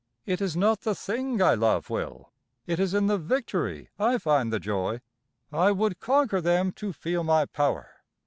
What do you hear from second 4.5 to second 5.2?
the joy.